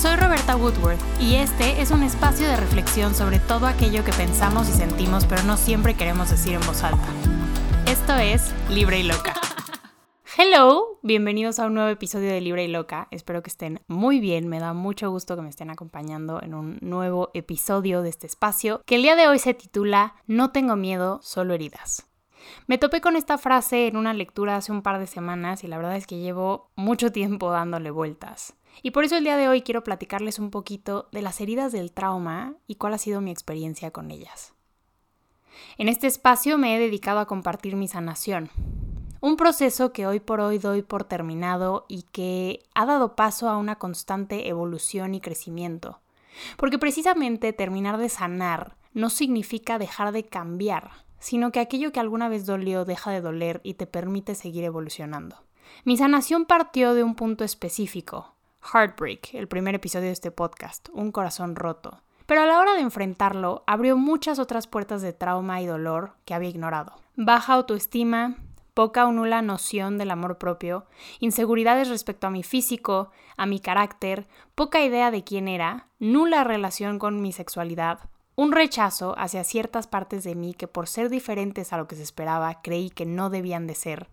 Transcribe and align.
Soy 0.00 0.16
Roberta 0.16 0.56
Woodworth 0.56 0.98
y 1.20 1.34
este 1.34 1.82
es 1.82 1.90
un 1.90 2.02
espacio 2.02 2.48
de 2.48 2.56
reflexión 2.56 3.14
sobre 3.14 3.38
todo 3.38 3.66
aquello 3.66 4.02
que 4.02 4.14
pensamos 4.14 4.66
y 4.70 4.72
sentimos 4.72 5.26
pero 5.26 5.42
no 5.42 5.58
siempre 5.58 5.94
queremos 5.94 6.30
decir 6.30 6.54
en 6.54 6.60
voz 6.62 6.82
alta. 6.82 7.06
Esto 7.86 8.16
es 8.16 8.54
Libre 8.70 9.00
y 9.00 9.02
Loca. 9.02 9.34
Hello, 10.38 10.98
bienvenidos 11.02 11.58
a 11.58 11.66
un 11.66 11.74
nuevo 11.74 11.90
episodio 11.90 12.30
de 12.30 12.40
Libre 12.40 12.64
y 12.64 12.68
Loca. 12.68 13.08
Espero 13.10 13.42
que 13.42 13.50
estén 13.50 13.82
muy 13.88 14.20
bien. 14.20 14.48
Me 14.48 14.58
da 14.58 14.72
mucho 14.72 15.10
gusto 15.10 15.36
que 15.36 15.42
me 15.42 15.50
estén 15.50 15.68
acompañando 15.68 16.42
en 16.42 16.54
un 16.54 16.78
nuevo 16.80 17.30
episodio 17.34 18.00
de 18.00 18.08
este 18.08 18.26
espacio 18.26 18.80
que 18.86 18.94
el 18.94 19.02
día 19.02 19.16
de 19.16 19.28
hoy 19.28 19.38
se 19.38 19.52
titula 19.52 20.14
No 20.26 20.50
tengo 20.50 20.76
miedo, 20.76 21.20
solo 21.22 21.52
heridas. 21.52 22.06
Me 22.66 22.78
topé 22.78 23.02
con 23.02 23.16
esta 23.16 23.36
frase 23.36 23.86
en 23.86 23.98
una 23.98 24.14
lectura 24.14 24.56
hace 24.56 24.72
un 24.72 24.80
par 24.80 24.98
de 24.98 25.06
semanas 25.06 25.62
y 25.62 25.66
la 25.66 25.76
verdad 25.76 25.96
es 25.96 26.06
que 26.06 26.20
llevo 26.20 26.70
mucho 26.74 27.12
tiempo 27.12 27.50
dándole 27.50 27.90
vueltas. 27.90 28.54
Y 28.82 28.92
por 28.92 29.04
eso 29.04 29.16
el 29.16 29.24
día 29.24 29.36
de 29.36 29.48
hoy 29.48 29.62
quiero 29.62 29.84
platicarles 29.84 30.38
un 30.38 30.50
poquito 30.50 31.08
de 31.12 31.22
las 31.22 31.40
heridas 31.40 31.72
del 31.72 31.92
trauma 31.92 32.54
y 32.66 32.76
cuál 32.76 32.94
ha 32.94 32.98
sido 32.98 33.20
mi 33.20 33.30
experiencia 33.30 33.90
con 33.90 34.10
ellas. 34.10 34.54
En 35.76 35.88
este 35.88 36.06
espacio 36.06 36.58
me 36.58 36.74
he 36.74 36.78
dedicado 36.78 37.20
a 37.20 37.26
compartir 37.26 37.76
mi 37.76 37.88
sanación, 37.88 38.50
un 39.20 39.36
proceso 39.36 39.92
que 39.92 40.06
hoy 40.06 40.18
por 40.18 40.40
hoy 40.40 40.58
doy 40.58 40.82
por 40.82 41.04
terminado 41.04 41.84
y 41.88 42.02
que 42.10 42.62
ha 42.74 42.86
dado 42.86 43.16
paso 43.16 43.50
a 43.50 43.58
una 43.58 43.76
constante 43.76 44.48
evolución 44.48 45.14
y 45.14 45.20
crecimiento. 45.20 46.00
Porque 46.56 46.78
precisamente 46.78 47.52
terminar 47.52 47.98
de 47.98 48.08
sanar 48.08 48.76
no 48.94 49.10
significa 49.10 49.78
dejar 49.78 50.12
de 50.12 50.24
cambiar, 50.24 50.90
sino 51.18 51.52
que 51.52 51.60
aquello 51.60 51.92
que 51.92 52.00
alguna 52.00 52.28
vez 52.28 52.46
dolió 52.46 52.84
deja 52.84 53.10
de 53.10 53.20
doler 53.20 53.60
y 53.62 53.74
te 53.74 53.86
permite 53.86 54.34
seguir 54.34 54.64
evolucionando. 54.64 55.36
Mi 55.84 55.96
sanación 55.96 56.46
partió 56.46 56.94
de 56.94 57.04
un 57.04 57.14
punto 57.14 57.44
específico, 57.44 58.34
Heartbreak, 58.62 59.34
el 59.34 59.48
primer 59.48 59.74
episodio 59.74 60.06
de 60.06 60.12
este 60.12 60.30
podcast, 60.30 60.88
un 60.92 61.12
corazón 61.12 61.56
roto. 61.56 62.02
Pero 62.26 62.42
a 62.42 62.46
la 62.46 62.58
hora 62.58 62.74
de 62.74 62.80
enfrentarlo, 62.80 63.64
abrió 63.66 63.96
muchas 63.96 64.38
otras 64.38 64.66
puertas 64.66 65.02
de 65.02 65.12
trauma 65.12 65.60
y 65.60 65.66
dolor 65.66 66.12
que 66.24 66.34
había 66.34 66.50
ignorado. 66.50 66.92
Baja 67.16 67.54
autoestima, 67.54 68.36
poca 68.74 69.06
o 69.06 69.12
nula 69.12 69.42
noción 69.42 69.98
del 69.98 70.10
amor 70.10 70.38
propio, 70.38 70.86
inseguridades 71.18 71.88
respecto 71.88 72.26
a 72.26 72.30
mi 72.30 72.42
físico, 72.42 73.10
a 73.36 73.46
mi 73.46 73.60
carácter, 73.60 74.28
poca 74.54 74.82
idea 74.84 75.10
de 75.10 75.24
quién 75.24 75.48
era, 75.48 75.88
nula 75.98 76.44
relación 76.44 76.98
con 76.98 77.20
mi 77.20 77.32
sexualidad, 77.32 78.00
un 78.36 78.52
rechazo 78.52 79.14
hacia 79.18 79.44
ciertas 79.44 79.86
partes 79.86 80.24
de 80.24 80.34
mí 80.34 80.54
que 80.54 80.68
por 80.68 80.88
ser 80.88 81.10
diferentes 81.10 81.72
a 81.72 81.76
lo 81.76 81.88
que 81.88 81.96
se 81.96 82.02
esperaba 82.02 82.62
creí 82.62 82.90
que 82.90 83.04
no 83.04 83.28
debían 83.28 83.66
de 83.66 83.74
ser, 83.74 84.08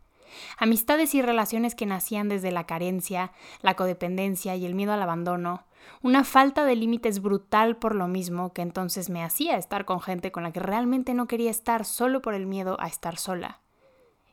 amistades 0.58 1.16
y 1.16 1.22
relaciones 1.22 1.76
que 1.76 1.86
nacían 1.86 2.30
desde 2.30 2.52
la 2.52 2.66
carencia, 2.66 3.32
la 3.62 3.76
codependencia 3.76 4.56
y 4.56 4.66
el 4.66 4.76
miedo 4.76 4.94
al 4.94 5.02
abandono, 5.02 5.66
una 6.02 6.24
falta 6.24 6.66
de 6.66 6.76
límites 6.76 7.22
brutal 7.22 7.78
por 7.78 7.96
lo 7.96 8.08
mismo 8.08 8.54
que 8.54 8.62
entonces 8.62 9.10
me 9.10 9.24
hacía 9.24 9.58
estar 9.58 9.86
con 9.86 10.02
gente 10.02 10.32
con 10.32 10.44
la 10.44 10.52
que 10.52 10.60
realmente 10.60 11.14
no 11.14 11.28
quería 11.28 11.52
estar 11.52 11.86
solo 11.86 12.22
por 12.22 12.34
el 12.34 12.46
miedo 12.46 12.78
a 12.80 12.88
estar 12.88 13.18
sola 13.18 13.62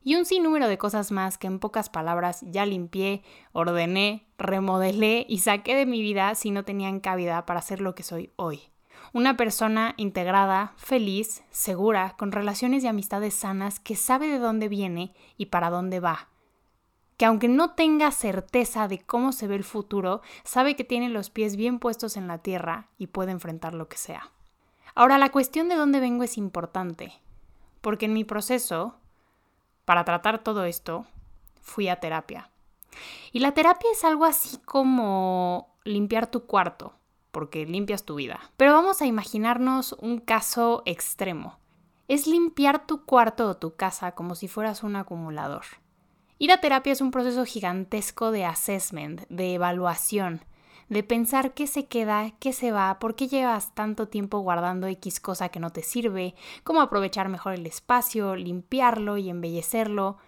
y 0.04 0.16
un 0.16 0.26
sinnúmero 0.26 0.68
de 0.68 0.78
cosas 0.78 1.10
más 1.10 1.38
que 1.38 1.46
en 1.46 1.58
pocas 1.58 1.88
palabras 1.88 2.42
ya 2.42 2.66
limpié, 2.66 3.22
ordené, 3.52 4.28
remodelé 4.36 5.24
y 5.28 5.38
saqué 5.38 5.74
de 5.74 5.86
mi 5.86 6.02
vida 6.02 6.34
si 6.34 6.50
no 6.50 6.64
tenían 6.64 7.00
cabida 7.00 7.46
para 7.46 7.62
ser 7.62 7.80
lo 7.80 7.94
que 7.94 8.02
soy 8.02 8.30
hoy. 8.36 8.73
Una 9.14 9.36
persona 9.36 9.94
integrada, 9.96 10.74
feliz, 10.76 11.44
segura, 11.50 12.16
con 12.18 12.32
relaciones 12.32 12.84
y 12.84 12.88
amistades 12.88 13.32
sanas 13.32 13.80
que 13.80 13.96
sabe 13.96 14.26
de 14.26 14.40
dónde 14.40 14.68
viene 14.68 15.14
y 15.36 15.46
para 15.46 15.70
dónde 15.70 16.00
va. 16.00 16.28
Que 17.16 17.24
aunque 17.24 17.46
no 17.48 17.74
tenga 17.74 18.10
certeza 18.10 18.88
de 18.88 18.98
cómo 18.98 19.30
se 19.30 19.46
ve 19.46 19.54
el 19.54 19.64
futuro, 19.64 20.20
sabe 20.42 20.74
que 20.74 20.82
tiene 20.82 21.08
los 21.08 21.30
pies 21.30 21.54
bien 21.54 21.78
puestos 21.78 22.16
en 22.16 22.26
la 22.26 22.38
tierra 22.38 22.88
y 22.98 23.06
puede 23.06 23.30
enfrentar 23.30 23.72
lo 23.72 23.88
que 23.88 23.96
sea. 23.96 24.32
Ahora, 24.96 25.16
la 25.16 25.30
cuestión 25.30 25.68
de 25.68 25.76
dónde 25.76 26.00
vengo 26.00 26.24
es 26.24 26.36
importante, 26.36 27.12
porque 27.80 28.06
en 28.06 28.14
mi 28.14 28.24
proceso 28.24 28.96
para 29.84 30.04
tratar 30.04 30.42
todo 30.42 30.64
esto, 30.64 31.06
fui 31.60 31.88
a 31.88 32.00
terapia. 32.00 32.50
Y 33.32 33.40
la 33.40 33.52
terapia 33.52 33.90
es 33.92 34.04
algo 34.04 34.24
así 34.24 34.58
como 34.58 35.76
limpiar 35.84 36.26
tu 36.26 36.46
cuarto, 36.46 36.94
porque 37.34 37.66
limpias 37.66 38.04
tu 38.04 38.14
vida. 38.14 38.40
Pero 38.56 38.72
vamos 38.72 39.02
a 39.02 39.06
imaginarnos 39.06 39.94
un 40.00 40.20
caso 40.20 40.82
extremo. 40.86 41.58
Es 42.08 42.26
limpiar 42.26 42.86
tu 42.86 43.04
cuarto 43.04 43.48
o 43.48 43.56
tu 43.56 43.76
casa 43.76 44.12
como 44.12 44.34
si 44.34 44.48
fueras 44.48 44.82
un 44.82 44.96
acumulador. 44.96 45.64
Ir 46.38 46.52
a 46.52 46.60
terapia 46.60 46.92
es 46.92 47.00
un 47.00 47.10
proceso 47.10 47.44
gigantesco 47.44 48.30
de 48.30 48.44
assessment, 48.44 49.22
de 49.28 49.54
evaluación, 49.54 50.44
de 50.88 51.02
pensar 51.02 51.54
qué 51.54 51.66
se 51.66 51.86
queda, 51.86 52.32
qué 52.38 52.52
se 52.52 52.72
va, 52.72 52.98
por 52.98 53.16
qué 53.16 53.28
llevas 53.28 53.74
tanto 53.74 54.08
tiempo 54.08 54.38
guardando 54.38 54.86
X 54.86 55.20
cosa 55.20 55.48
que 55.48 55.60
no 55.60 55.70
te 55.70 55.82
sirve, 55.82 56.34
cómo 56.62 56.80
aprovechar 56.80 57.28
mejor 57.28 57.54
el 57.54 57.66
espacio, 57.66 58.36
limpiarlo 58.36 59.16
y 59.16 59.30
embellecerlo. 59.30 60.18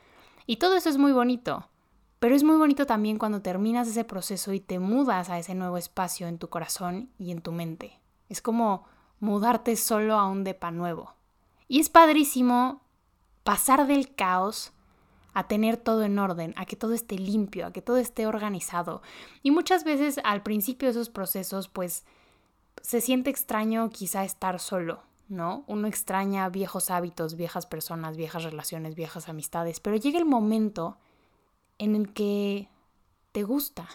Y 0.47 0.57
todo 0.57 0.77
eso 0.77 0.89
es 0.89 0.99
muy 0.99 1.13
bonito. 1.13 1.69
Pero 2.19 2.35
es 2.35 2.43
muy 2.43 2.57
bonito 2.57 2.87
también 2.87 3.19
cuando 3.19 3.43
terminas 3.43 3.89
ese 3.89 4.05
proceso 4.05 4.53
y 4.53 4.61
te 4.61 4.79
mudas 4.79 5.29
a 5.29 5.39
ese 5.39 5.55
nuevo 5.55 5.77
espacio 5.77 6.29
en 6.29 6.39
tu 6.39 6.49
corazón 6.49 7.11
y 7.19 7.31
en 7.31 7.43
tu 7.43 7.53
mente. 7.53 8.01
Es 8.29 8.41
como 8.41 8.85
mudarte 9.21 9.77
solo 9.77 10.15
a 10.19 10.27
un 10.27 10.45
depa 10.45 10.71
nuevo. 10.71 11.15
Y 11.69 11.81
es 11.81 11.89
padrísimo 11.89 12.81
pasar 13.45 13.87
del 13.87 14.15
caos 14.15 14.73
a 15.35 15.49
tener 15.49 15.77
todo 15.77 16.03
en 16.05 16.19
orden, 16.19 16.55
a 16.57 16.65
que 16.65 16.77
todo 16.77 16.95
esté 16.95 17.19
limpio, 17.19 17.67
a 17.67 17.73
que 17.73 17.83
todo 17.83 17.99
esté 17.99 18.27
organizado. 18.27 19.03
Y 19.43 19.51
muchas 19.51 19.85
veces 19.85 20.19
al 20.25 20.43
principio 20.43 20.89
de 20.89 20.93
esos 20.93 21.11
procesos, 21.11 21.69
pues 21.69 22.07
se 22.81 23.03
siente 23.03 23.29
extraño 23.29 23.91
quizá 23.91 24.25
estar 24.25 24.59
solo, 24.61 25.03
¿no? 25.29 25.65
Uno 25.67 25.89
extraña 25.89 26.49
viejos 26.49 26.91
hábitos, 26.91 27.37
viejas 27.37 27.67
personas, 27.67 28.17
viejas 28.17 28.45
relaciones, 28.45 28.95
viejas 28.95 29.29
amistades, 29.29 29.81
pero 29.81 29.97
llega 29.97 30.19
el 30.19 30.25
momento 30.25 30.97
en 31.79 31.95
el 31.95 32.13
que 32.13 32.69
te 33.33 33.43
gusta, 33.43 33.89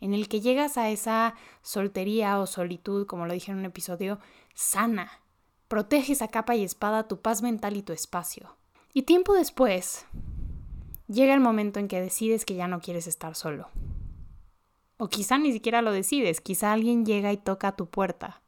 en 0.00 0.14
el 0.14 0.28
que 0.28 0.40
llegas 0.40 0.78
a 0.78 0.90
esa 0.90 1.34
soltería 1.62 2.38
o 2.38 2.46
solitud, 2.46 3.06
como 3.06 3.26
lo 3.26 3.32
dije 3.32 3.52
en 3.52 3.58
un 3.58 3.64
episodio, 3.64 4.18
sana. 4.54 5.10
Proteges 5.68 6.22
a 6.22 6.28
capa 6.28 6.56
y 6.56 6.64
espada 6.64 7.08
tu 7.08 7.20
paz 7.20 7.42
mental 7.42 7.76
y 7.76 7.82
tu 7.82 7.92
espacio. 7.92 8.56
Y 8.94 9.02
tiempo 9.02 9.34
después, 9.34 10.06
llega 11.08 11.34
el 11.34 11.40
momento 11.40 11.78
en 11.78 11.88
que 11.88 12.00
decides 12.00 12.44
que 12.44 12.54
ya 12.54 12.68
no 12.68 12.80
quieres 12.80 13.06
estar 13.06 13.34
solo. 13.34 13.68
O 14.96 15.08
quizá 15.08 15.38
ni 15.38 15.52
siquiera 15.52 15.82
lo 15.82 15.92
decides, 15.92 16.40
quizá 16.40 16.72
alguien 16.72 17.04
llega 17.04 17.32
y 17.32 17.36
toca 17.36 17.68
a 17.68 17.76
tu 17.76 17.86
puerta. 17.86 18.42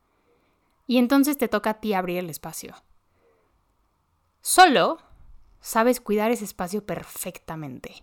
Y 0.87 0.99
entonces 0.99 1.39
te 1.39 1.47
toca 1.47 1.71
a 1.71 1.81
ti 1.81 1.95
abrir 1.95 2.19
el 2.19 2.31
espacio. 2.31 2.75
Solo 4.41 4.99
sabes 5.61 6.01
cuidar 6.01 6.31
ese 6.31 6.45
espacio 6.45 6.85
perfectamente. 6.85 8.03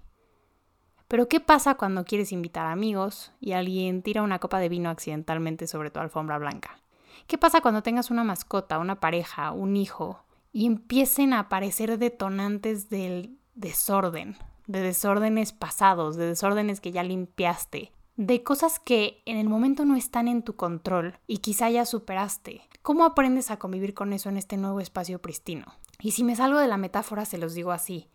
Pero 1.08 1.30
¿qué 1.30 1.40
pasa 1.40 1.76
cuando 1.76 2.04
quieres 2.04 2.32
invitar 2.32 2.66
amigos 2.66 3.32
y 3.40 3.54
alguien 3.54 4.02
tira 4.02 4.24
una 4.24 4.40
copa 4.40 4.60
de 4.60 4.70
vino 4.70 4.90
accidentalmente 4.90 5.68
sobre 5.68 5.90
tu 5.90 6.00
alfombra 6.00 6.38
blanca? 6.38 6.80
¿Qué 7.28 7.38
pasa 7.38 7.62
cuando 7.62 7.84
tengas 7.84 8.12
una 8.12 8.24
mascota, 8.24 8.78
una 8.78 9.00
pareja, 9.00 9.52
un 9.52 9.78
hijo 9.78 10.24
y 10.52 10.66
empiecen 10.66 11.34
a 11.34 11.40
aparecer 11.40 11.98
detonantes 11.98 12.90
del 12.90 13.38
desorden, 13.56 14.38
de 14.68 14.82
desórdenes 14.82 15.54
pasados, 15.54 16.18
de 16.18 16.28
desórdenes 16.28 16.82
que 16.82 16.92
ya 16.92 17.04
limpiaste, 17.04 17.92
de 18.18 18.44
cosas 18.44 18.80
que 18.80 19.22
en 19.26 19.38
el 19.38 19.48
momento 19.48 19.86
no 19.86 19.96
están 19.96 20.28
en 20.28 20.42
tu 20.42 20.56
control 20.56 21.20
y 21.28 21.38
quizá 21.38 21.70
ya 21.70 21.86
superaste. 21.86 22.62
¿Cómo 22.82 23.06
aprendes 23.06 23.52
a 23.52 23.60
convivir 23.60 23.94
con 23.94 24.12
eso 24.12 24.30
en 24.30 24.38
este 24.38 24.58
nuevo 24.58 24.80
espacio 24.80 25.22
pristino? 25.22 25.66
Y 26.00 26.12
si 26.12 26.24
me 26.24 26.36
salgo 26.36 26.60
de 26.60 26.68
la 26.68 26.78
metáfora, 26.78 27.26
se 27.26 27.38
los 27.38 27.54
digo 27.54 27.72
así. 27.72 28.10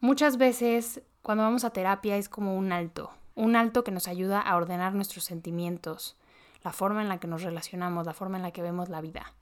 Muchas 0.00 0.36
veces 0.36 1.02
cuando 1.22 1.44
vamos 1.44 1.64
a 1.64 1.70
terapia 1.70 2.16
es 2.16 2.28
como 2.28 2.56
un 2.56 2.72
alto, 2.72 3.10
un 3.34 3.56
alto 3.56 3.84
que 3.84 3.92
nos 3.92 4.08
ayuda 4.08 4.40
a 4.40 4.56
ordenar 4.56 4.94
nuestros 4.94 5.24
sentimientos, 5.24 6.16
la 6.62 6.72
forma 6.72 7.02
en 7.02 7.08
la 7.08 7.18
que 7.18 7.28
nos 7.28 7.42
relacionamos, 7.42 8.06
la 8.06 8.14
forma 8.14 8.36
en 8.36 8.42
la 8.42 8.50
que 8.50 8.62
vemos 8.62 8.88
la 8.88 9.00
vida. 9.00 9.32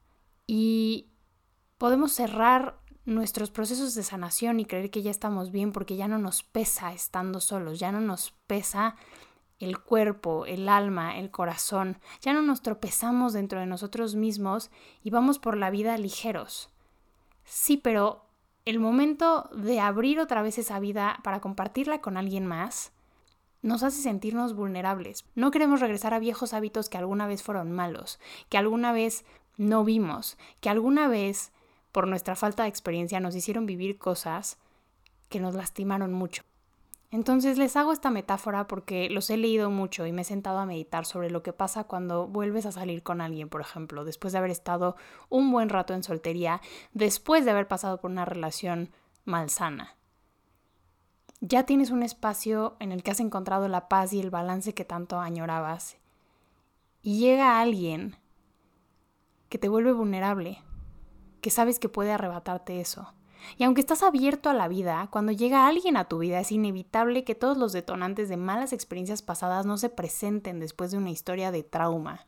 Y 0.46 1.08
podemos 1.78 2.12
cerrar 2.12 2.78
nuestros 3.04 3.50
procesos 3.50 3.94
de 3.94 4.02
sanación 4.02 4.60
y 4.60 4.66
creer 4.66 4.90
que 4.90 5.02
ya 5.02 5.10
estamos 5.10 5.50
bien 5.50 5.72
porque 5.72 5.96
ya 5.96 6.08
no 6.08 6.18
nos 6.18 6.42
pesa 6.42 6.92
estando 6.92 7.40
solos, 7.40 7.78
ya 7.78 7.92
no 7.92 8.00
nos 8.00 8.32
pesa 8.46 8.96
el 9.58 9.78
cuerpo, 9.78 10.46
el 10.46 10.68
alma, 10.68 11.18
el 11.18 11.30
corazón, 11.30 11.98
ya 12.20 12.32
no 12.32 12.42
nos 12.42 12.62
tropezamos 12.62 13.32
dentro 13.32 13.60
de 13.60 13.66
nosotros 13.66 14.14
mismos 14.14 14.70
y 15.02 15.10
vamos 15.10 15.38
por 15.38 15.56
la 15.56 15.70
vida 15.70 15.96
ligeros. 15.98 16.70
Sí, 17.44 17.76
pero 17.76 18.24
el 18.64 18.78
momento 18.78 19.48
de 19.54 19.80
abrir 19.80 20.20
otra 20.20 20.42
vez 20.42 20.58
esa 20.58 20.80
vida 20.80 21.20
para 21.22 21.40
compartirla 21.40 22.00
con 22.00 22.16
alguien 22.16 22.46
más 22.46 22.92
nos 23.62 23.82
hace 23.82 24.02
sentirnos 24.02 24.54
vulnerables. 24.54 25.24
No 25.34 25.50
queremos 25.50 25.80
regresar 25.80 26.14
a 26.14 26.18
viejos 26.18 26.54
hábitos 26.54 26.88
que 26.88 26.98
alguna 26.98 27.26
vez 27.26 27.42
fueron 27.42 27.72
malos, 27.72 28.18
que 28.48 28.58
alguna 28.58 28.92
vez 28.92 29.24
no 29.56 29.84
vimos, 29.84 30.38
que 30.60 30.70
alguna 30.70 31.08
vez 31.08 31.52
por 31.92 32.06
nuestra 32.06 32.36
falta 32.36 32.62
de 32.62 32.68
experiencia 32.68 33.20
nos 33.20 33.34
hicieron 33.36 33.66
vivir 33.66 33.98
cosas 33.98 34.58
que 35.28 35.40
nos 35.40 35.54
lastimaron 35.54 36.12
mucho. 36.12 36.42
Entonces 37.12 37.58
les 37.58 37.74
hago 37.76 37.92
esta 37.92 38.10
metáfora 38.10 38.68
porque 38.68 39.10
los 39.10 39.30
he 39.30 39.36
leído 39.36 39.68
mucho 39.68 40.06
y 40.06 40.12
me 40.12 40.22
he 40.22 40.24
sentado 40.24 40.58
a 40.60 40.66
meditar 40.66 41.04
sobre 41.04 41.30
lo 41.30 41.42
que 41.42 41.52
pasa 41.52 41.84
cuando 41.84 42.28
vuelves 42.28 42.66
a 42.66 42.72
salir 42.72 43.02
con 43.02 43.20
alguien, 43.20 43.48
por 43.48 43.60
ejemplo, 43.60 44.04
después 44.04 44.32
de 44.32 44.38
haber 44.38 44.52
estado 44.52 44.94
un 45.28 45.50
buen 45.50 45.70
rato 45.70 45.92
en 45.92 46.04
soltería, 46.04 46.60
después 46.92 47.44
de 47.44 47.50
haber 47.50 47.66
pasado 47.66 48.00
por 48.00 48.12
una 48.12 48.24
relación 48.24 48.90
malsana. 49.24 49.96
Ya 51.40 51.64
tienes 51.64 51.90
un 51.90 52.04
espacio 52.04 52.76
en 52.78 52.92
el 52.92 53.02
que 53.02 53.10
has 53.10 53.20
encontrado 53.20 53.66
la 53.66 53.88
paz 53.88 54.12
y 54.12 54.20
el 54.20 54.30
balance 54.30 54.74
que 54.74 54.84
tanto 54.84 55.18
añorabas. 55.18 55.96
Y 57.02 57.18
llega 57.18 57.60
alguien 57.60 58.16
que 59.48 59.58
te 59.58 59.68
vuelve 59.68 59.92
vulnerable, 59.92 60.62
que 61.40 61.50
sabes 61.50 61.80
que 61.80 61.88
puede 61.88 62.12
arrebatarte 62.12 62.80
eso 62.80 63.14
y 63.56 63.64
aunque 63.64 63.80
estás 63.80 64.02
abierto 64.02 64.50
a 64.50 64.54
la 64.54 64.68
vida, 64.68 65.08
cuando 65.10 65.32
llega 65.32 65.66
alguien 65.66 65.96
a 65.96 66.08
tu 66.08 66.18
vida 66.18 66.40
es 66.40 66.52
inevitable 66.52 67.24
que 67.24 67.34
todos 67.34 67.56
los 67.56 67.72
detonantes 67.72 68.28
de 68.28 68.36
malas 68.36 68.72
experiencias 68.72 69.22
pasadas 69.22 69.66
no 69.66 69.78
se 69.78 69.88
presenten 69.88 70.60
después 70.60 70.90
de 70.90 70.98
una 70.98 71.10
historia 71.10 71.50
de 71.50 71.62
trauma. 71.62 72.26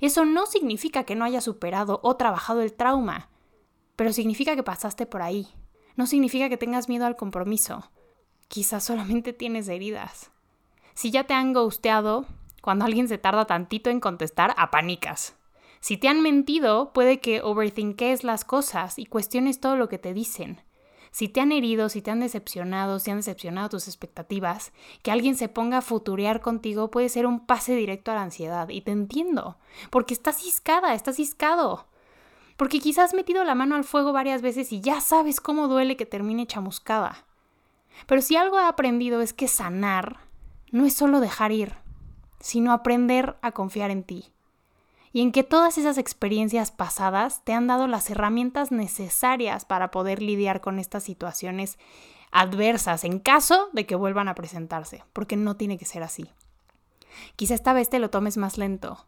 Eso 0.00 0.24
no 0.24 0.46
significa 0.46 1.04
que 1.04 1.14
no 1.14 1.24
hayas 1.24 1.44
superado 1.44 2.00
o 2.02 2.16
trabajado 2.16 2.62
el 2.62 2.72
trauma, 2.72 3.28
pero 3.94 4.12
significa 4.12 4.56
que 4.56 4.62
pasaste 4.62 5.06
por 5.06 5.22
ahí. 5.22 5.48
No 5.96 6.06
significa 6.06 6.48
que 6.48 6.56
tengas 6.56 6.88
miedo 6.88 7.06
al 7.06 7.16
compromiso. 7.16 7.90
Quizás 8.48 8.84
solamente 8.84 9.32
tienes 9.32 9.68
heridas. 9.68 10.30
Si 10.94 11.10
ya 11.10 11.24
te 11.24 11.34
han 11.34 11.52
ghosteado, 11.52 12.26
cuando 12.62 12.84
alguien 12.84 13.08
se 13.08 13.18
tarda 13.18 13.46
tantito 13.46 13.90
en 13.90 14.00
contestar, 14.00 14.54
apanicas. 14.56 15.36
Si 15.80 15.96
te 15.96 16.08
han 16.08 16.22
mentido, 16.22 16.92
puede 16.92 17.20
que 17.20 17.42
overthinkes 17.42 18.24
las 18.24 18.44
cosas 18.44 18.98
y 18.98 19.06
cuestiones 19.06 19.60
todo 19.60 19.76
lo 19.76 19.88
que 19.88 19.98
te 19.98 20.14
dicen. 20.14 20.62
Si 21.10 21.28
te 21.28 21.40
han 21.40 21.52
herido, 21.52 21.88
si 21.88 22.02
te 22.02 22.10
han 22.10 22.20
decepcionado, 22.20 22.98
si 22.98 23.10
han 23.10 23.18
decepcionado 23.18 23.70
tus 23.70 23.88
expectativas, 23.88 24.72
que 25.02 25.10
alguien 25.10 25.36
se 25.36 25.48
ponga 25.48 25.78
a 25.78 25.82
futurear 25.82 26.40
contigo 26.40 26.90
puede 26.90 27.08
ser 27.08 27.26
un 27.26 27.46
pase 27.46 27.74
directo 27.74 28.10
a 28.10 28.16
la 28.16 28.22
ansiedad. 28.22 28.68
Y 28.68 28.82
te 28.82 28.90
entiendo, 28.90 29.56
porque 29.90 30.12
estás 30.12 30.42
ciscada, 30.42 30.92
estás 30.92 31.16
ciscado. 31.16 31.86
Porque 32.56 32.80
quizás 32.80 33.06
has 33.06 33.14
metido 33.14 33.44
la 33.44 33.54
mano 33.54 33.76
al 33.76 33.84
fuego 33.84 34.12
varias 34.12 34.42
veces 34.42 34.72
y 34.72 34.80
ya 34.80 35.00
sabes 35.00 35.40
cómo 35.40 35.68
duele 35.68 35.96
que 35.96 36.06
termine 36.06 36.46
chamuscada. 36.46 37.24
Pero 38.06 38.20
si 38.20 38.36
algo 38.36 38.58
he 38.58 38.64
aprendido 38.64 39.22
es 39.22 39.32
que 39.32 39.48
sanar 39.48 40.18
no 40.70 40.84
es 40.84 40.94
solo 40.94 41.20
dejar 41.20 41.52
ir, 41.52 41.76
sino 42.40 42.72
aprender 42.72 43.36
a 43.40 43.52
confiar 43.52 43.90
en 43.90 44.04
ti 44.04 44.35
y 45.16 45.22
en 45.22 45.32
que 45.32 45.44
todas 45.44 45.78
esas 45.78 45.96
experiencias 45.96 46.70
pasadas 46.70 47.40
te 47.42 47.54
han 47.54 47.66
dado 47.66 47.86
las 47.86 48.10
herramientas 48.10 48.70
necesarias 48.70 49.64
para 49.64 49.90
poder 49.90 50.20
lidiar 50.20 50.60
con 50.60 50.78
estas 50.78 51.04
situaciones 51.04 51.78
adversas 52.32 53.02
en 53.02 53.18
caso 53.18 53.70
de 53.72 53.86
que 53.86 53.94
vuelvan 53.94 54.28
a 54.28 54.34
presentarse, 54.34 55.04
porque 55.14 55.38
no 55.38 55.56
tiene 55.56 55.78
que 55.78 55.86
ser 55.86 56.02
así. 56.02 56.30
Quizá 57.34 57.54
esta 57.54 57.72
vez 57.72 57.88
te 57.88 57.98
lo 57.98 58.10
tomes 58.10 58.36
más 58.36 58.58
lento. 58.58 59.06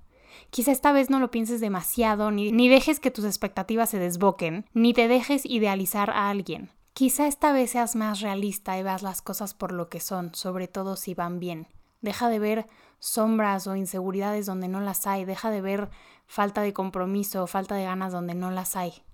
Quizá 0.49 0.73
esta 0.73 0.93
vez 0.93 1.11
no 1.11 1.21
lo 1.21 1.31
pienses 1.31 1.61
demasiado, 1.61 2.31
ni, 2.31 2.53
ni 2.53 2.71
dejes 2.71 3.01
que 3.01 3.11
tus 3.11 3.27
expectativas 3.27 3.91
se 3.91 3.99
desboquen, 3.99 4.65
ni 4.73 4.95
te 4.95 5.09
dejes 5.09 5.45
idealizar 5.45 6.09
a 6.09 6.31
alguien. 6.31 6.71
Quizá 6.95 7.27
esta 7.27 7.53
vez 7.53 7.73
seas 7.73 7.97
más 7.97 8.23
realista 8.23 8.79
y 8.79 8.83
veas 8.83 9.03
las 9.03 9.21
cosas 9.21 9.53
por 9.53 9.73
lo 9.73 9.91
que 9.91 10.01
son, 10.01 10.35
sobre 10.35 10.69
todo 10.69 10.97
si 10.97 11.13
van 11.13 11.39
bien. 11.39 11.69
Deja 12.01 12.31
de 12.31 12.39
ver 12.39 12.67
sombras 12.99 13.67
o 13.67 13.77
inseguridades 13.77 14.47
donde 14.47 14.69
no 14.69 14.81
las 14.81 15.07
hay. 15.07 15.25
Deja 15.25 15.51
de 15.51 15.61
ver 15.61 15.91
falta 16.27 16.63
de 16.63 16.73
compromiso 16.73 17.43
o 17.43 17.47
falta 17.47 17.75
de 17.75 17.85
ganas 17.85 18.13
donde 18.13 18.35
no 18.35 18.51
las 18.51 18.77
hay. 18.77 19.05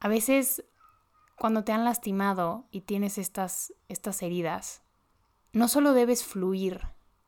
A 0.00 0.08
veces, 0.08 0.64
cuando 1.36 1.64
te 1.64 1.72
han 1.72 1.84
lastimado 1.84 2.66
y 2.70 2.82
tienes 2.82 3.18
estas, 3.18 3.72
estas 3.88 4.22
heridas, 4.22 4.82
no 5.52 5.68
solo 5.68 5.92
debes 5.92 6.24
fluir, 6.24 6.82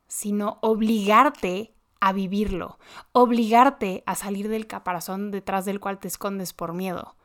sino 0.07 0.59
obligarte 0.63 1.75
a 2.01 2.13
vivirlo, 2.13 2.79
obligarte 3.13 4.05
a 4.07 4.15
salir 4.15 4.49
del 4.49 4.67
caparazón 4.67 5.31
detrás 5.31 5.65
del 5.65 5.81
cual 5.81 5.99
te 5.99 6.09
escondes 6.09 6.53
por 6.53 6.73
miedo 6.73 7.17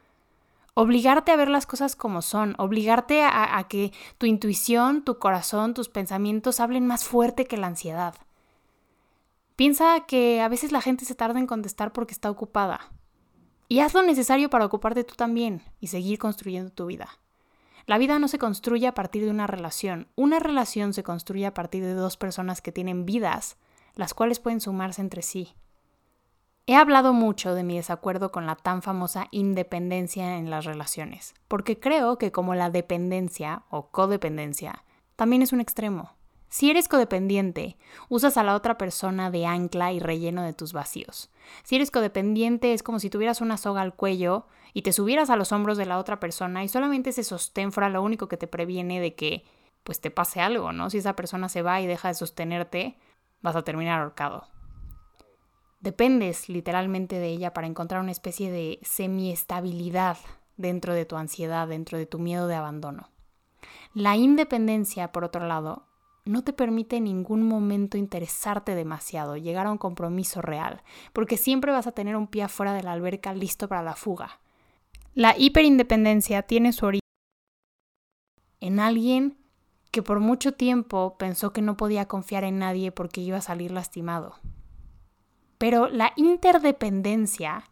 obligarte 0.74 1.32
a 1.32 1.36
ver 1.36 1.50
las 1.50 1.66
cosas 1.66 1.96
como 1.96 2.22
son, 2.22 2.56
obligarte 2.58 3.24
a, 3.24 3.64
que 3.70 3.92
tu 4.18 4.26
intuición, 4.26 5.04
tu 5.04 5.20
corazón, 5.20 5.74
tus 5.74 5.90
pensamientos 5.90 6.60
hablen 6.60 6.88
más 6.88 7.04
fuerte 7.04 7.46
que 7.46 7.58
la 7.58 7.68
ansiedad. 7.68 8.16
Piensa 9.56 10.02
que 10.08 10.42
a 10.42 10.48
veces 10.48 10.72
la 10.72 10.82
gente 10.82 11.06
se 11.06 11.16
tarda 11.16 11.40
en 11.40 11.48
contestar 11.48 11.94
porque 11.94 12.14
está 12.14 12.30
ocupada. 12.30 12.92
Y 13.68 13.80
haz 13.80 13.94
lo 13.94 14.02
necesario 14.04 14.50
para 14.50 14.66
ocuparte 14.66 15.04
tú 15.04 15.16
también 15.16 15.62
y 15.80 15.88
seguir 15.88 16.20
construyendo 16.20 16.72
tu 16.72 16.86
vida. 16.86 17.10
La 17.86 17.98
vida 17.98 18.18
no 18.18 18.28
se 18.28 18.40
construye 18.40 18.88
a 18.88 18.94
partir 18.94 19.26
de 19.26 19.32
una 19.32 19.46
relación. 19.46 20.08
Una 20.16 20.40
relación 20.40 20.94
se 20.94 21.04
construye 21.04 21.46
a 21.46 21.54
partir 21.54 21.84
de 21.84 21.94
dos 21.94 22.18
personas 22.18 22.62
que 22.62 22.72
tienen 22.72 23.06
vidas, 23.06 23.58
las 23.96 24.14
cuales 24.14 24.40
pueden 24.40 24.62
sumarse 24.62 25.02
entre 25.02 25.22
sí. 25.22 25.54
He 26.66 26.76
hablado 26.76 27.12
mucho 27.12 27.56
de 27.56 27.64
mi 27.64 27.76
desacuerdo 27.76 28.32
con 28.32 28.46
la 28.46 28.56
tan 28.56 28.82
famosa 28.82 29.28
independencia 29.32 30.38
en 30.38 30.50
las 30.50 30.64
relaciones, 30.64 31.34
porque 31.50 31.78
creo 31.78 32.18
que 32.18 32.32
como 32.32 32.56
la 32.56 32.70
dependencia 32.70 33.64
o 33.70 33.90
codependencia, 33.90 34.86
también 35.18 35.42
es 35.42 35.52
un 35.52 35.60
extremo. 35.60 36.16
Si 36.54 36.70
eres 36.70 36.88
codependiente, 36.88 37.78
usas 38.10 38.38
a 38.38 38.44
la 38.44 38.54
otra 38.54 38.78
persona 38.78 39.32
de 39.32 39.48
ancla 39.48 39.92
y 39.92 40.00
relleno 40.00 40.44
de 40.44 40.54
tus 40.54 40.72
vacíos. 40.72 41.32
Si 41.64 41.78
eres 41.78 41.90
codependiente 41.90 42.74
es 42.74 42.84
como 42.84 43.00
si 43.00 43.10
tuvieras 43.10 43.42
una 43.42 43.58
soga 43.58 43.82
al 43.82 43.96
cuello 43.96 44.46
y 44.72 44.84
te 44.84 44.94
subieras 44.94 45.32
a 45.32 45.36
los 45.36 45.52
hombros 45.52 45.80
de 45.80 45.88
la 45.88 45.98
otra 45.98 46.20
persona 46.20 46.64
y 46.64 46.68
solamente 46.68 47.10
ese 47.10 47.24
sostén 47.24 47.72
fuera 47.72 47.90
lo 47.90 48.04
único 48.04 48.28
que 48.28 48.38
te 48.38 48.46
previene 48.46 49.00
de 49.00 49.16
que 49.16 49.46
pues 49.84 50.00
te 50.00 50.12
pase 50.12 50.42
algo, 50.42 50.74
¿no? 50.74 50.92
Si 50.92 51.00
esa 51.00 51.16
persona 51.16 51.50
se 51.50 51.64
va 51.64 51.82
y 51.82 51.88
deja 51.88 52.10
de 52.10 52.14
sostenerte, 52.14 53.00
vas 53.42 53.56
a 53.56 53.64
terminar 53.64 54.02
ahorcado. 54.02 54.46
Dependes 55.80 56.50
literalmente 56.50 57.18
de 57.18 57.30
ella 57.30 57.52
para 57.56 57.66
encontrar 57.66 58.00
una 58.00 58.12
especie 58.12 58.52
de 58.52 58.78
semiestabilidad 58.84 60.20
dentro 60.58 60.94
de 60.94 61.06
tu 61.06 61.16
ansiedad, 61.16 61.68
dentro 61.68 61.98
de 61.98 62.06
tu 62.06 62.20
miedo 62.20 62.46
de 62.46 62.54
abandono. 62.54 63.10
La 63.96 64.16
independencia, 64.18 65.12
por 65.12 65.24
otro 65.24 65.48
lado, 65.48 65.88
no 66.26 66.44
te 66.44 66.54
permite 66.54 66.98
en 66.98 67.06
ningún 67.06 67.44
momento 67.44 67.98
interesarte 67.98 68.76
demasiado, 68.76 69.38
llegar 69.38 69.68
a 69.68 69.72
un 69.72 69.78
compromiso 69.78 70.42
real, 70.42 70.82
porque 71.12 71.38
siempre 71.38 71.72
vas 71.72 71.88
a 71.88 71.92
tener 71.92 72.16
un 72.16 72.28
pie 72.28 72.44
afuera 72.44 72.74
de 72.74 72.84
la 72.84 72.94
alberca 72.94 73.34
listo 73.34 73.68
para 73.68 73.84
la 73.84 73.96
fuga. 73.96 74.40
La 75.14 75.38
hiperindependencia 75.38 76.44
tiene 76.44 76.74
su 76.74 76.86
origen 76.86 77.04
en 78.60 78.80
alguien 78.80 79.38
que 79.92 80.02
por 80.02 80.22
mucho 80.22 80.54
tiempo 80.54 81.18
pensó 81.20 81.52
que 81.52 81.62
no 81.62 81.78
podía 81.78 82.08
confiar 82.08 82.46
en 82.46 82.60
nadie 82.60 82.92
porque 82.92 83.22
iba 83.22 83.38
a 83.38 83.42
salir 83.42 83.72
lastimado. 83.72 84.40
Pero 85.58 85.88
la 85.88 86.14
interdependencia, 86.16 87.66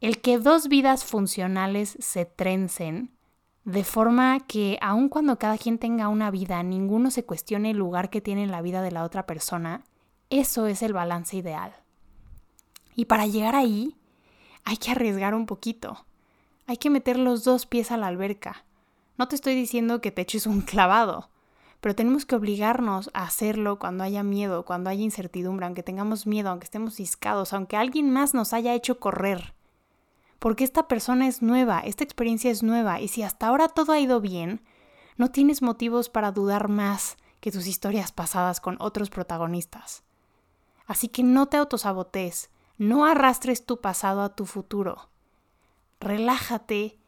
el 0.00 0.20
que 0.20 0.38
dos 0.38 0.68
vidas 0.68 1.04
funcionales 1.04 1.96
se 2.00 2.24
trencen, 2.24 3.17
de 3.68 3.84
forma 3.84 4.40
que 4.40 4.78
aun 4.80 5.10
cuando 5.10 5.38
cada 5.38 5.58
quien 5.58 5.76
tenga 5.76 6.08
una 6.08 6.30
vida, 6.30 6.62
ninguno 6.62 7.10
se 7.10 7.26
cuestione 7.26 7.72
el 7.72 7.76
lugar 7.76 8.08
que 8.08 8.22
tiene 8.22 8.42
en 8.42 8.50
la 8.50 8.62
vida 8.62 8.80
de 8.80 8.90
la 8.90 9.04
otra 9.04 9.26
persona, 9.26 9.84
eso 10.30 10.66
es 10.66 10.82
el 10.82 10.94
balance 10.94 11.36
ideal. 11.36 11.76
Y 12.96 13.04
para 13.04 13.26
llegar 13.26 13.54
ahí, 13.54 13.94
hay 14.64 14.78
que 14.78 14.90
arriesgar 14.90 15.34
un 15.34 15.44
poquito. 15.44 16.06
Hay 16.66 16.78
que 16.78 16.88
meter 16.88 17.18
los 17.18 17.44
dos 17.44 17.66
pies 17.66 17.90
a 17.90 17.98
la 17.98 18.06
alberca. 18.06 18.64
No 19.18 19.28
te 19.28 19.36
estoy 19.36 19.54
diciendo 19.54 20.00
que 20.00 20.12
te 20.12 20.22
eches 20.22 20.46
un 20.46 20.62
clavado, 20.62 21.28
pero 21.82 21.94
tenemos 21.94 22.24
que 22.24 22.36
obligarnos 22.36 23.10
a 23.12 23.24
hacerlo 23.24 23.78
cuando 23.78 24.02
haya 24.02 24.22
miedo, 24.22 24.64
cuando 24.64 24.88
haya 24.88 25.02
incertidumbre, 25.02 25.66
aunque 25.66 25.82
tengamos 25.82 26.26
miedo, 26.26 26.48
aunque 26.48 26.64
estemos 26.64 26.94
ciscados, 26.94 27.52
aunque 27.52 27.76
alguien 27.76 28.10
más 28.10 28.32
nos 28.32 28.54
haya 28.54 28.72
hecho 28.72 28.98
correr. 28.98 29.52
Porque 30.38 30.64
esta 30.64 30.86
persona 30.86 31.26
es 31.26 31.42
nueva, 31.42 31.80
esta 31.80 32.04
experiencia 32.04 32.50
es 32.50 32.62
nueva, 32.62 33.00
y 33.00 33.08
si 33.08 33.22
hasta 33.22 33.48
ahora 33.48 33.68
todo 33.68 33.92
ha 33.92 33.98
ido 33.98 34.20
bien, 34.20 34.62
no 35.16 35.30
tienes 35.30 35.62
motivos 35.62 36.08
para 36.08 36.30
dudar 36.30 36.68
más 36.68 37.16
que 37.40 37.50
tus 37.50 37.66
historias 37.66 38.12
pasadas 38.12 38.60
con 38.60 38.76
otros 38.80 39.10
protagonistas. 39.10 40.04
Así 40.86 41.08
que 41.08 41.22
no 41.22 41.46
te 41.46 41.56
autosabotees, 41.56 42.50
no 42.78 43.04
arrastres 43.04 43.66
tu 43.66 43.80
pasado 43.80 44.22
a 44.22 44.34
tu 44.34 44.46
futuro. 44.46 45.10
Relájate 46.00 46.98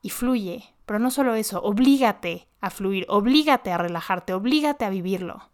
y 0.00 0.10
fluye, 0.10 0.64
pero 0.86 0.98
no 0.98 1.10
solo 1.10 1.34
eso, 1.34 1.60
oblígate 1.62 2.48
a 2.60 2.70
fluir, 2.70 3.04
oblígate 3.08 3.72
a 3.72 3.78
relajarte, 3.78 4.32
oblígate 4.32 4.84
a 4.84 4.90
vivirlo. 4.90 5.50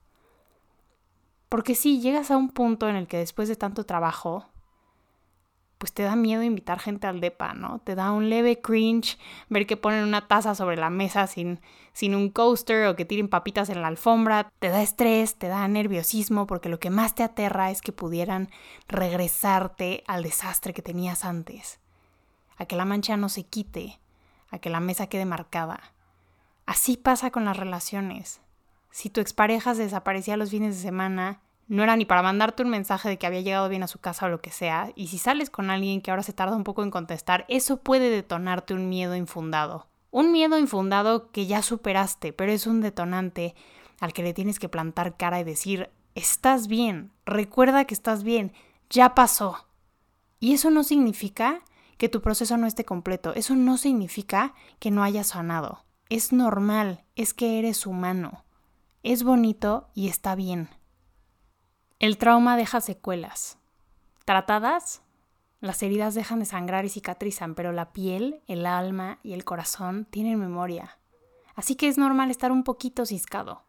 Porque 1.49 1.75
si 1.75 2.01
llegas 2.01 2.31
a 2.31 2.37
un 2.37 2.51
punto 2.51 2.89
en 2.89 2.97
el 2.97 3.07
que 3.07 3.19
después 3.19 3.49
de 3.49 3.57
tanto 3.57 3.85
trabajo, 3.85 4.47
pues 5.85 5.93
te 5.93 6.03
da 6.03 6.17
miedo 6.17 6.43
invitar 6.43 6.81
gente 6.81 7.07
al 7.07 7.21
depa, 7.21 7.53
¿no? 7.53 7.79
Te 7.81 7.95
da 7.95 8.11
un 8.11 8.31
leve 8.31 8.59
cringe 8.63 9.19
ver 9.51 9.67
que 9.67 9.77
ponen 9.77 10.03
una 10.03 10.29
taza 10.29 10.55
sobre 10.55 10.79
la 10.79 10.89
mesa 10.89 11.27
sin, 11.27 11.61
sin 11.93 12.15
un 12.15 12.31
coaster 12.31 12.87
o 12.87 12.97
que 12.97 13.05
tiren 13.05 13.29
papitas 13.29 13.69
en 13.69 13.83
la 13.83 13.89
alfombra. 13.89 14.51
Te 14.61 14.71
da 14.71 14.81
estrés, 14.81 15.35
te 15.35 15.49
da 15.49 15.69
nerviosismo 15.69 16.47
porque 16.47 16.71
lo 16.71 16.81
que 16.81 16.89
más 16.89 17.15
te 17.15 17.23
aterra 17.23 17.71
es 17.71 17.83
que 17.83 17.93
pudieran 17.93 18.49
regresarte 18.89 20.05
al 20.07 20.23
desastre 20.23 20.73
que 20.73 20.81
tenías 20.81 21.27
antes. 21.27 21.81
A 22.57 22.65
que 22.65 22.77
la 22.77 22.87
mancha 22.87 23.19
no 23.19 23.29
se 23.29 23.45
quite, 23.45 24.01
a 24.49 24.61
que 24.61 24.71
la 24.71 24.81
mesa 24.81 25.09
quede 25.09 25.27
marcada. 25.27 25.93
Así 26.65 26.97
pasa 26.97 27.31
con 27.31 27.45
las 27.45 27.59
relaciones. 27.59 28.41
Si 28.91 29.11
tu 29.11 29.21
expareja 29.21 29.75
se 29.75 29.83
desaparecía 29.83 30.39
los 30.39 30.49
fines 30.49 30.77
de 30.77 30.83
semana, 30.83 31.43
no 31.67 31.83
era 31.83 31.97
ni 31.97 32.05
para 32.05 32.23
mandarte 32.23 32.63
un 32.63 32.71
mensaje 32.71 33.09
de 33.09 33.19
que 33.19 33.27
había 33.27 33.41
llegado 33.41 33.69
bien 33.69 33.83
a 33.83 33.89
su 33.89 33.99
casa 33.99 34.27
o 34.27 34.29
lo 34.29 34.41
que 34.41 34.51
sea, 34.51 34.93
y 34.95 35.09
si 35.09 35.19
sales 35.19 35.51
con 35.51 35.71
alguien 35.71 36.01
que 36.01 36.11
ahora 36.11 36.23
se 36.23 36.33
tarda 36.33 36.57
un 36.57 36.65
poco 36.65 36.83
en 36.83 36.91
contestar, 36.91 37.45
eso 37.49 37.79
puede 37.79 38.11
detonarte 38.11 38.75
un 38.75 38.89
miedo 38.89 39.17
infundado. 39.17 39.89
Un 40.11 40.31
miedo 40.31 40.59
infundado 40.59 41.31
que 41.33 41.47
ya 41.47 41.63
superaste, 41.63 42.33
pero 42.33 42.53
es 42.53 42.67
un 42.67 42.81
detonante 42.81 43.55
al 44.01 44.13
que 44.13 44.23
le 44.23 44.35
tienes 44.35 44.59
que 44.59 44.69
plantar 44.69 45.17
cara 45.17 45.41
y 45.41 45.45
decir, 45.45 45.91
estás 46.15 46.69
bien, 46.69 47.13
recuerda 47.27 47.85
que 47.85 47.95
estás 47.95 48.23
bien, 48.23 48.53
ya 48.91 49.15
pasó. 49.15 49.67
Y 50.41 50.53
eso 50.53 50.71
no 50.71 50.85
significa 50.85 51.63
que 51.97 52.09
tu 52.09 52.21
proceso 52.21 52.57
no 52.57 52.67
esté 52.67 52.85
completo, 52.85 53.35
eso 53.35 53.57
no 53.57 53.79
significa 53.79 54.55
que 54.79 54.91
no 54.91 55.03
hayas 55.03 55.29
sanado. 55.29 55.85
Es 56.11 56.33
normal, 56.33 57.05
es 57.17 57.35
que 57.35 57.59
eres 57.59 57.87
humano. 57.87 58.45
Es 59.03 59.23
bonito 59.23 59.89
y 59.95 60.09
está 60.09 60.35
bien. 60.35 60.69
El 62.05 62.19
trauma 62.19 62.59
deja 62.59 62.83
secuelas. 62.83 63.57
Tratadas, 64.27 65.01
las 65.61 65.83
heridas 65.83 66.15
dejan 66.15 66.39
de 66.39 66.45
sangrar 66.45 66.85
y 66.85 66.91
cicatrizan, 66.91 67.55
pero 67.55 67.73
la 67.73 67.95
piel, 67.95 68.43
el 68.47 68.67
alma 68.67 69.21
y 69.23 69.33
el 69.33 69.47
corazón 69.47 70.05
tienen 70.11 70.39
memoria. 70.39 70.99
Así 71.55 71.77
que 71.77 71.89
es 71.89 71.97
normal 71.97 72.31
estar 72.31 72.53
un 72.53 72.63
poquito 72.63 73.07
ciscado. 73.07 73.65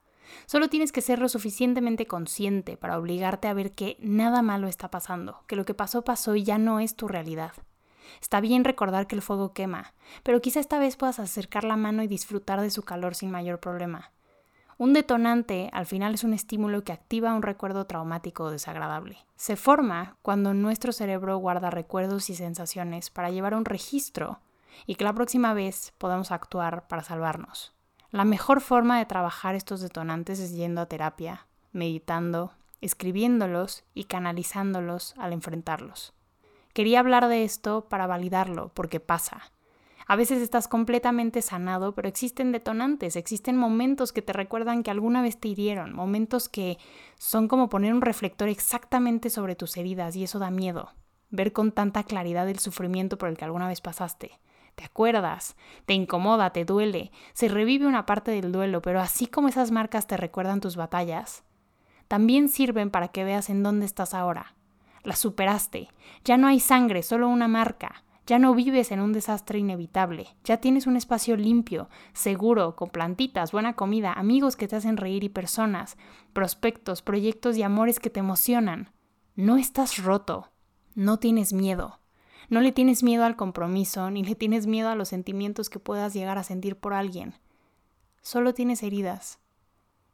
Solo 0.48 0.68
tienes 0.68 0.92
que 0.92 1.00
ser 1.00 1.20
lo 1.20 1.30
suficientemente 1.30 2.08
consciente 2.08 2.76
para 2.76 3.00
obligarte 3.00 3.48
a 3.48 3.54
ver 3.54 3.72
que 3.72 3.96
nada 4.02 4.42
malo 4.42 4.68
está 4.68 4.92
pasando, 4.92 5.46
que 5.48 5.56
lo 5.56 5.64
que 5.64 5.74
pasó 5.74 6.04
pasó 6.04 6.36
y 6.36 6.44
ya 6.44 6.58
no 6.58 6.82
es 6.82 6.98
tu 6.98 7.08
realidad. 7.08 7.54
Está 8.20 8.42
bien 8.42 8.66
recordar 8.66 9.08
que 9.08 9.16
el 9.16 9.22
fuego 9.22 9.54
quema, 9.54 9.94
pero 10.24 10.42
quizá 10.42 10.60
esta 10.60 10.78
vez 10.78 10.98
puedas 10.98 11.20
acercar 11.20 11.64
la 11.64 11.78
mano 11.78 12.04
y 12.04 12.08
disfrutar 12.08 12.60
de 12.60 12.70
su 12.70 12.84
calor 12.84 13.16
sin 13.16 13.32
mayor 13.32 13.62
problema. 13.62 14.12
Un 14.78 14.92
detonante 14.92 15.70
al 15.72 15.86
final 15.86 16.14
es 16.14 16.26
un 16.26 16.34
estímulo 16.34 16.84
que 16.84 16.92
activa 16.92 17.34
un 17.34 17.44
recuerdo 17.44 17.86
traumático 17.86 18.44
o 18.44 18.52
desagradable. 18.52 19.18
Se 19.38 19.56
forma 19.56 20.18
cuando 20.22 20.54
nuestro 20.54 20.92
cerebro 20.92 21.38
guarda 21.38 21.70
recuerdos 21.70 22.30
y 22.30 22.36
sensaciones 22.36 23.10
para 23.10 23.30
llevar 23.30 23.56
un 23.56 23.64
registro 23.64 24.42
y 24.86 24.96
que 24.96 25.06
la 25.06 25.14
próxima 25.14 25.54
vez 25.54 25.94
podamos 25.98 26.32
actuar 26.32 26.88
para 26.90 27.04
salvarnos. 27.04 27.74
La 28.12 28.26
mejor 28.26 28.60
forma 28.60 29.00
de 29.00 29.06
trabajar 29.06 29.56
estos 29.56 29.80
detonantes 29.80 30.40
es 30.40 30.52
yendo 30.54 30.82
a 30.82 30.88
terapia, 30.88 31.48
meditando, 31.72 32.52
escribiéndolos 32.82 33.86
y 33.94 34.06
canalizándolos 34.06 35.16
al 35.18 35.32
enfrentarlos. 35.32 36.14
Quería 36.74 37.00
hablar 37.00 37.30
de 37.30 37.46
esto 37.46 37.86
para 37.88 38.08
validarlo, 38.08 38.72
porque 38.74 39.00
pasa. 39.00 39.52
A 40.08 40.16
veces 40.16 40.42
estás 40.42 40.68
completamente 40.68 41.42
sanado, 41.42 41.96
pero 41.96 42.08
existen 42.08 42.52
detonantes, 42.52 43.16
existen 43.16 43.58
momentos 43.58 44.14
que 44.14 44.22
te 44.22 44.34
recuerdan 44.34 44.84
que 44.84 44.92
alguna 44.92 45.24
vez 45.24 45.40
te 45.40 45.48
hirieron, 45.48 45.94
momentos 45.94 46.48
que 46.48 46.78
son 47.18 47.48
como 47.48 47.70
poner 47.70 47.92
un 47.92 48.02
reflector 48.02 48.48
exactamente 48.48 49.32
sobre 49.32 49.56
tus 49.56 49.78
heridas 49.78 50.16
y 50.16 50.24
eso 50.24 50.38
da 50.38 50.52
miedo. 50.52 50.94
Ver 51.32 51.54
con 51.54 51.72
tanta 51.72 52.04
claridad 52.04 52.48
el 52.48 52.60
sufrimiento 52.60 53.18
por 53.18 53.30
el 53.30 53.38
que 53.38 53.46
alguna 53.46 53.68
vez 53.68 53.82
pasaste. 53.82 54.40
Te 54.76 54.84
acuerdas, 54.84 55.56
te 55.88 55.94
incomoda, 55.94 56.52
te 56.52 56.66
duele, 56.66 57.12
se 57.34 57.48
revive 57.48 57.88
una 57.88 58.06
parte 58.06 58.30
del 58.30 58.52
duelo, 58.52 58.84
pero 58.84 59.00
así 59.00 59.26
como 59.26 59.48
esas 59.48 59.72
marcas 59.72 60.06
te 60.06 60.18
recuerdan 60.18 60.62
tus 60.62 60.76
batallas, 60.76 61.44
también 62.08 62.50
sirven 62.50 62.92
para 62.92 63.08
que 63.08 63.24
veas 63.24 63.50
en 63.50 63.64
dónde 63.64 63.88
estás 63.88 64.14
ahora. 64.14 64.54
La 65.04 65.16
superaste, 65.16 65.88
ya 66.24 66.38
no 66.38 66.48
hay 66.48 66.60
sangre, 66.60 67.02
solo 67.02 67.28
una 67.28 67.48
marca. 67.48 68.04
Ya 68.28 68.40
no 68.40 68.56
vives 68.56 68.92
en 68.92 69.02
un 69.02 69.14
desastre 69.14 69.60
inevitable, 69.60 70.36
ya 70.44 70.58
tienes 70.58 70.88
un 70.88 70.98
espacio 70.98 71.38
limpio, 71.38 71.90
seguro, 72.14 72.76
con 72.76 72.90
plantitas, 72.90 73.52
buena 73.52 73.76
comida, 73.76 74.14
amigos 74.14 74.56
que 74.56 74.68
te 74.68 74.76
hacen 74.76 74.98
reír 74.98 75.24
y 75.24 75.30
personas, 75.30 75.96
prospectos, 76.34 77.04
proyectos 77.04 77.56
y 77.56 77.62
amores 77.62 78.00
que 78.00 78.10
te 78.10 78.20
emocionan. 78.20 78.90
No 79.36 79.58
estás 79.58 80.04
roto, 80.04 80.50
no 80.96 81.20
tienes 81.20 81.54
miedo. 81.54 82.00
No 82.50 82.62
le 82.62 82.72
tienes 82.72 83.04
miedo 83.04 83.26
al 83.26 83.36
compromiso, 83.36 84.10
ni 84.10 84.24
le 84.24 84.36
tienes 84.36 84.66
miedo 84.66 84.90
a 84.90 84.96
los 84.96 85.10
sentimientos 85.10 85.70
que 85.70 85.80
puedas 85.80 86.14
llegar 86.14 86.38
a 86.38 86.44
sentir 86.44 86.78
por 86.78 86.94
alguien. 86.94 87.36
Solo 88.22 88.54
tienes 88.54 88.82
heridas. 88.82 89.40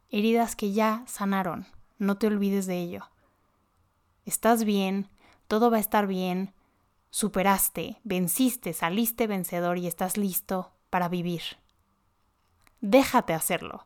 Heridas 0.10 0.56
que 0.56 0.74
ya 0.74 1.04
sanaron. 1.08 1.66
No 1.98 2.18
te 2.18 2.28
olvides 2.28 2.66
de 2.66 2.80
ello. 2.80 3.04
Estás 4.26 4.64
bien, 4.64 5.08
todo 5.48 5.72
va 5.72 5.78
a 5.78 5.82
estar 5.82 6.08
bien, 6.08 6.54
superaste, 7.12 8.00
venciste, 8.04 8.74
saliste 8.74 9.28
vencedor 9.28 9.78
y 9.78 9.86
estás 9.86 10.18
listo 10.18 10.72
para 10.90 11.10
vivir. 11.10 11.42
Déjate 12.80 13.34
hacerlo, 13.34 13.86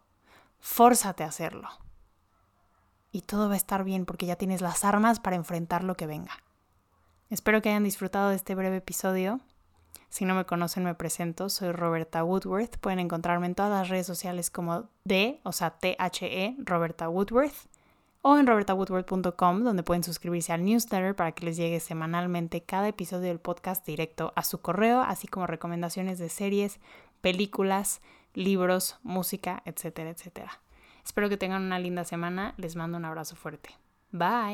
fórzate 0.60 1.24
a 1.24 1.28
hacerlo. 1.28 1.68
Y 3.12 3.22
todo 3.22 3.48
va 3.50 3.56
a 3.56 3.58
estar 3.58 3.84
bien 3.84 4.06
porque 4.06 4.26
ya 4.26 4.36
tienes 4.36 4.62
las 4.62 4.86
armas 4.86 5.20
para 5.20 5.36
enfrentar 5.36 5.84
lo 5.84 5.96
que 5.96 6.08
venga. 6.08 6.44
Espero 7.30 7.62
que 7.62 7.70
hayan 7.70 7.84
disfrutado 7.84 8.30
de 8.30 8.36
este 8.36 8.56
breve 8.56 8.78
episodio. 8.78 9.42
Si 10.10 10.24
no 10.26 10.36
me 10.36 10.46
conocen, 10.46 10.84
me 10.84 10.96
presento. 10.96 11.50
Soy 11.50 11.72
Roberta 11.72 12.24
Woodworth. 12.24 12.78
Pueden 12.78 13.00
encontrarme 13.00 13.48
en 13.48 13.56
todas 13.56 13.72
las 13.72 13.90
redes 13.90 14.06
sociales 14.06 14.50
como 14.50 14.90
D, 15.04 15.42
o 15.44 15.52
sea, 15.52 15.72
T-H-E, 15.72 16.56
Roberta 16.60 17.10
Woodworth 17.10 17.68
o 18.28 18.40
en 18.40 18.48
robertawoodward.com 18.48 19.64
donde 19.64 19.84
pueden 19.84 20.04
suscribirse 20.04 20.52
al 20.52 20.66
newsletter 20.66 21.16
para 21.16 21.34
que 21.34 21.46
les 21.46 21.58
llegue 21.58 21.80
semanalmente 21.80 22.64
cada 22.64 22.88
episodio 22.88 23.28
del 23.28 23.38
podcast 23.38 23.86
directo 23.86 24.34
a 24.36 24.44
su 24.44 24.62
correo, 24.62 25.02
así 25.02 25.28
como 25.28 25.46
recomendaciones 25.46 26.18
de 26.18 26.30
series, 26.30 26.80
películas, 27.22 28.02
libros, 28.34 28.98
música, 29.04 29.62
etcétera, 29.66 30.10
etcétera. 30.10 30.60
Espero 31.06 31.30
que 31.30 31.38
tengan 31.38 31.62
una 31.62 31.78
linda 31.78 32.04
semana, 32.04 32.56
les 32.58 32.76
mando 32.76 32.98
un 32.98 33.06
abrazo 33.06 33.36
fuerte. 33.36 33.70
Bye. 34.12 34.54